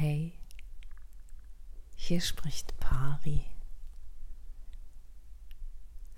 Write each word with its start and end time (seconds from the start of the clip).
Hey, 0.00 0.32
hier 1.96 2.20
spricht 2.20 2.78
Pari. 2.78 3.44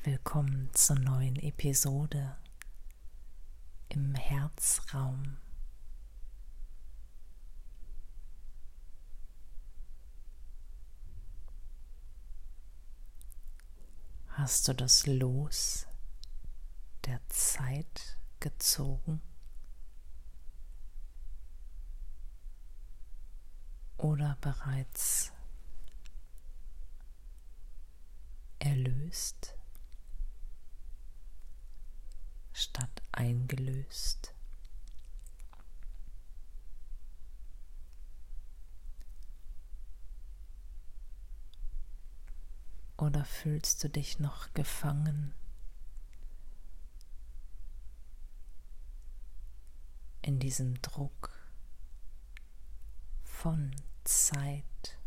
Willkommen 0.03 0.69
zur 0.75 0.99
neuen 0.99 1.37
Episode 1.37 2.37
im 3.89 4.15
Herzraum. 4.15 5.39
Hast 14.29 14.69
du 14.69 14.75
das 14.75 15.07
Los 15.07 15.87
der 17.07 17.27
Zeit 17.31 18.19
gezogen? 18.41 19.23
Oder 24.01 24.39
bereits 24.41 25.31
erlöst 28.59 29.55
statt 32.55 33.03
eingelöst? 33.13 34.33
Oder 42.97 43.27
fühlst 43.27 43.85
du 43.85 43.91
dich 43.91 44.19
noch 44.19 44.55
gefangen 44.55 45.35
in 50.23 50.39
diesem 50.39 50.81
Druck 50.81 51.31
von 53.25 53.75
Zeit? 54.05 54.99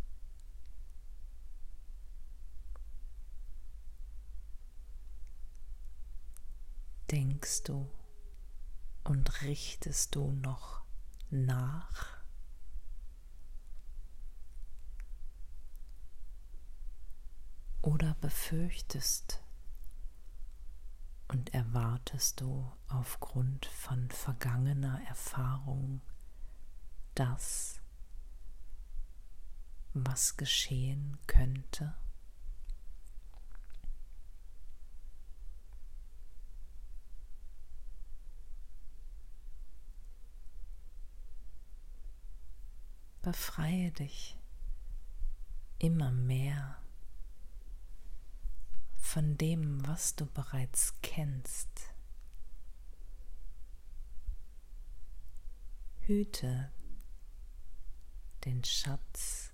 Denkst 7.11 7.63
du 7.63 7.89
und 9.03 9.41
richtest 9.41 10.15
du 10.15 10.31
noch 10.31 10.83
nach? 11.29 12.23
oder 17.83 18.15
befürchtest 18.21 19.43
und 21.27 21.53
erwartest 21.53 22.39
du 22.39 22.71
aufgrund 22.87 23.65
von 23.65 24.09
vergangener 24.09 25.01
Erfahrung 25.07 26.01
das, 27.13 27.81
was 29.93 30.37
geschehen 30.37 31.17
könnte? 31.27 31.93
Befreie 43.21 43.91
dich 43.91 44.37
immer 45.79 46.11
mehr 46.11 46.77
von 48.97 49.37
dem, 49.37 49.87
was 49.87 50.15
du 50.15 50.25
bereits 50.25 50.95
kennst. 51.01 51.93
Hüte 56.01 56.69
den 58.43 58.63
Schatz 58.65 59.52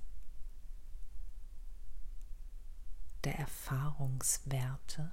der 3.23 3.38
Erfahrungswerte 3.38 5.12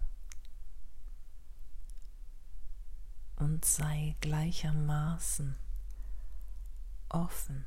und 3.36 3.64
sei 3.64 4.16
gleichermaßen 4.20 5.56
offen 7.08 7.64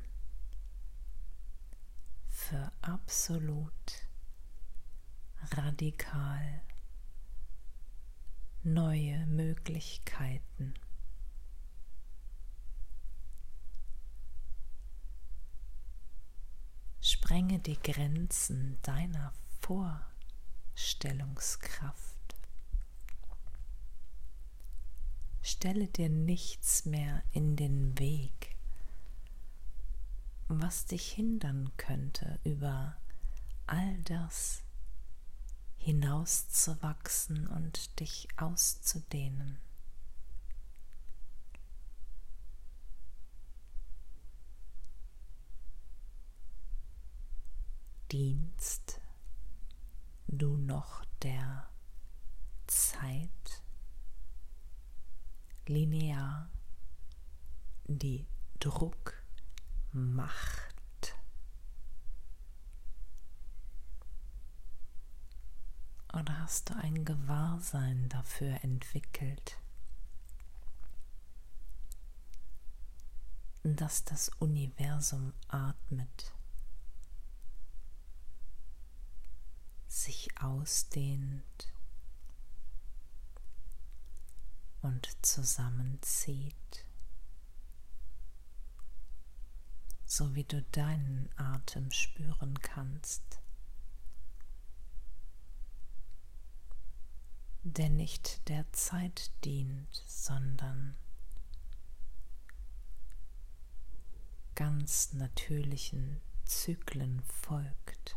für 2.28 2.72
absolut 2.82 4.08
radikal 5.52 6.62
neue 8.62 9.26
Möglichkeiten. 9.26 10.74
Sprenge 17.00 17.58
die 17.58 17.78
Grenzen 17.80 18.78
deiner 18.82 19.32
Vorstellungskraft. 20.74 22.36
Stelle 25.42 25.88
dir 25.88 26.08
nichts 26.08 26.84
mehr 26.84 27.22
in 27.32 27.56
den 27.56 27.98
Weg, 27.98 28.56
was 30.48 30.86
dich 30.86 31.12
hindern 31.12 31.70
könnte, 31.76 32.38
über 32.44 32.96
all 33.66 33.98
das 34.04 34.62
hinauszuwachsen 35.76 37.46
und 37.46 38.00
dich 38.00 38.28
auszudehnen. 38.36 39.58
Dienst 48.10 48.89
du 50.40 50.56
noch 50.56 51.04
der 51.22 51.68
Zeit 52.66 53.62
linear, 55.66 56.48
die 57.86 58.26
Druck 58.58 59.22
macht? 59.92 61.14
Oder 66.14 66.40
hast 66.40 66.70
du 66.70 66.76
ein 66.76 67.04
Gewahrsein 67.04 68.08
dafür 68.08 68.64
entwickelt, 68.64 69.60
dass 73.62 74.04
das 74.04 74.30
Universum 74.40 75.34
atmet, 75.48 76.32
sich 79.90 80.28
ausdehnt 80.40 81.72
und 84.82 85.08
zusammenzieht, 85.20 86.86
so 90.06 90.34
wie 90.34 90.44
du 90.44 90.62
deinen 90.72 91.28
Atem 91.36 91.90
spüren 91.90 92.58
kannst. 92.60 93.40
der 97.62 97.90
nicht 97.90 98.48
der 98.48 98.72
Zeit 98.72 99.30
dient, 99.44 100.02
sondern 100.06 100.96
ganz 104.54 105.12
natürlichen 105.12 106.20
Zyklen 106.46 107.22
folgt, 107.22 108.16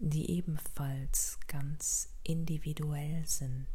die 0.00 0.30
ebenfalls 0.30 1.38
ganz 1.46 2.08
individuell 2.24 3.24
sind, 3.26 3.68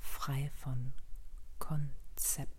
frei 0.00 0.50
von 0.56 0.92
Konzept. 1.58 2.58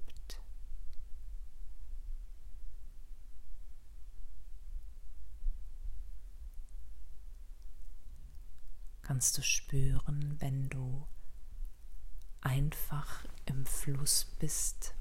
kannst 9.10 9.39
du 9.39 9.42
spüren, 9.42 10.36
wenn 10.38 10.69
du 10.69 11.07
einfach 12.42 13.25
im 13.45 13.66
Fluss 13.66 14.25
bist. 14.38 14.94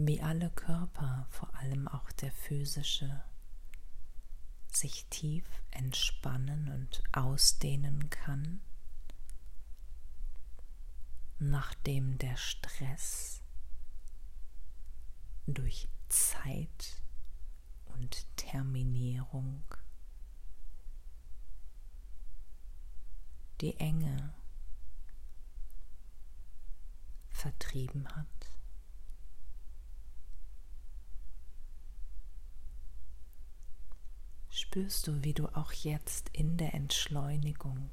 Wie 0.00 0.22
alle 0.22 0.50
Körper, 0.50 1.26
vor 1.28 1.52
allem 1.56 1.88
auch 1.88 2.12
der 2.12 2.30
physische, 2.30 3.20
sich 4.72 5.06
tief 5.06 5.44
entspannen 5.72 6.68
und 6.68 7.02
ausdehnen 7.10 8.08
kann, 8.08 8.60
nachdem 11.40 12.16
der 12.16 12.36
Stress 12.36 13.42
durch 15.48 15.88
Zeit 16.08 17.02
und 17.86 18.24
Terminierung 18.36 19.64
die 23.60 23.76
Enge 23.80 24.32
vertrieben 27.30 28.06
hat. 28.14 28.37
Spürst 34.70 35.06
du, 35.06 35.24
wie 35.24 35.32
du 35.32 35.48
auch 35.56 35.72
jetzt 35.72 36.28
in 36.34 36.58
der 36.58 36.74
Entschleunigung 36.74 37.88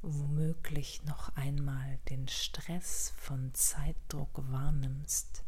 womöglich 0.00 1.02
noch 1.02 1.34
einmal 1.34 1.98
den 2.08 2.28
Stress 2.28 3.12
von 3.16 3.52
Zeitdruck 3.52 4.30
wahrnimmst, 4.48 5.42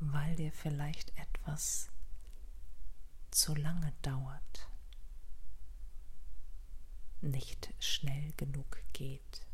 weil 0.00 0.36
dir 0.36 0.52
vielleicht 0.52 1.16
etwas 1.16 1.88
zu 3.30 3.54
lange 3.54 3.94
dauert, 4.02 4.68
nicht 7.22 7.72
schnell 7.78 8.32
genug 8.36 8.82
geht. 8.92 9.46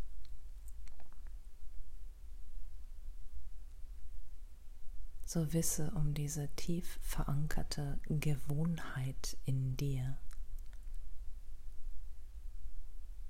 So 5.28 5.52
wisse 5.52 5.90
um 5.90 6.14
diese 6.14 6.48
tief 6.56 6.98
verankerte 7.02 8.00
Gewohnheit 8.06 9.36
in 9.44 9.76
dir 9.76 10.16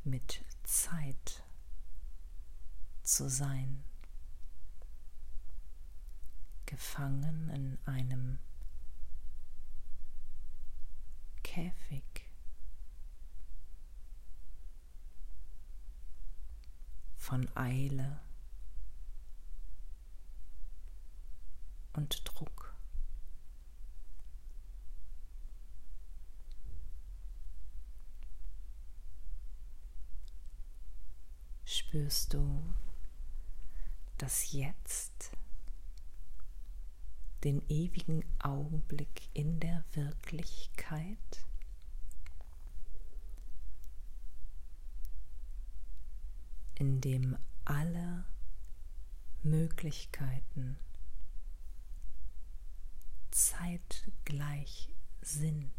mit 0.04 0.44
Zeit 0.62 1.42
zu 3.02 3.28
sein, 3.28 3.82
gefangen 6.66 7.50
in 7.50 7.78
einem 7.84 8.38
Käfig. 11.42 12.04
von 17.16 17.46
Eile 17.56 18.20
und 21.98 22.22
Druck. 22.24 22.76
Spürst 31.64 32.34
du 32.34 32.62
das 34.16 34.52
Jetzt, 34.52 35.32
den 37.42 37.62
ewigen 37.68 38.24
Augenblick 38.38 39.28
in 39.34 39.58
der 39.58 39.84
Wirklichkeit? 39.92 41.18
in 46.80 47.00
dem 47.00 47.36
alle 47.64 48.24
Möglichkeiten 49.42 50.78
zeitgleich 53.38 54.90
sind. 55.20 55.70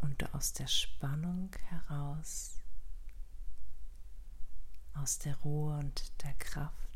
Und 0.00 0.20
du 0.20 0.34
aus 0.34 0.52
der 0.52 0.66
Spannung 0.66 1.54
heraus, 1.68 2.58
aus 4.94 5.18
der 5.20 5.36
Ruhe 5.36 5.78
und 5.78 6.12
der 6.22 6.34
Kraft 6.34 6.88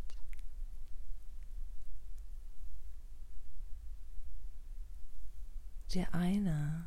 dir 5.95 6.13
eine 6.13 6.87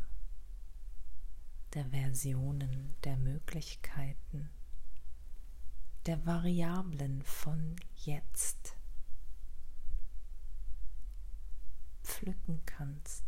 der 1.74 1.86
Versionen, 1.86 2.96
der 3.04 3.16
Möglichkeiten, 3.18 4.50
der 6.08 6.26
Variablen 6.26 7.22
von 7.22 7.76
jetzt 7.96 8.76
pflücken 12.26 12.66
kannst. 12.66 13.24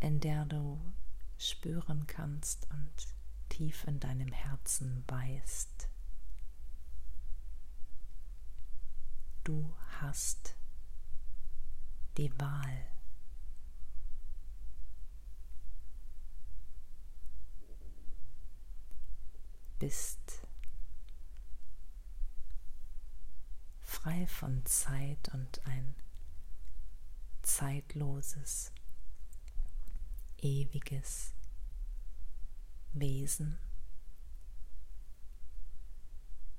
in 0.00 0.18
der 0.18 0.44
du 0.46 0.80
spüren 1.38 2.08
kannst 2.08 2.68
und 2.70 2.92
tief 3.48 3.84
in 3.86 4.00
deinem 4.00 4.32
Herzen 4.32 5.04
weißt, 5.06 5.88
du 9.44 9.72
hast 10.00 10.56
die 12.16 12.36
Wahl. 12.40 12.84
Bist 19.78 20.41
frei 24.02 24.26
von 24.26 24.66
Zeit 24.66 25.32
und 25.32 25.64
ein 25.64 25.94
zeitloses, 27.42 28.72
ewiges 30.38 31.34
Wesen 32.94 33.58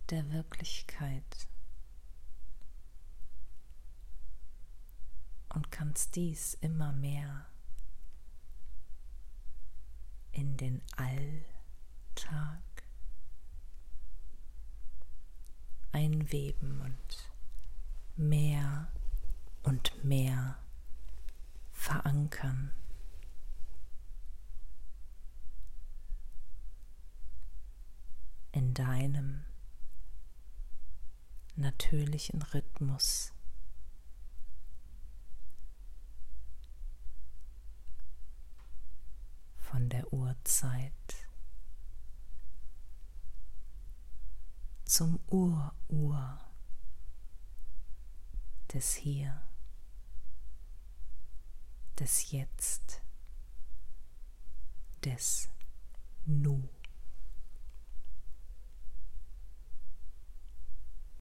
der 0.09 0.29
Wirklichkeit. 0.31 1.49
Und 5.49 5.69
kannst 5.69 6.15
dies 6.15 6.53
immer 6.61 6.93
mehr 6.93 7.45
in 10.31 10.55
den 10.55 10.81
Alltag 10.95 12.63
einweben 15.91 16.79
und 16.79 17.32
mehr 18.15 18.87
und 19.63 20.03
mehr 20.03 20.57
verankern. 21.71 22.71
in 28.53 28.73
deinem 28.75 29.43
natürlichen 31.55 32.41
Rhythmus. 32.41 33.33
Von 39.57 39.89
der 39.89 40.13
Urzeit 40.13 40.93
zum 44.85 45.19
Ur-Ur 45.27 46.39
des 48.73 48.95
Hier, 48.95 49.43
des 51.99 52.31
Jetzt, 52.31 53.01
des 55.03 55.49
Nu. 56.25 56.69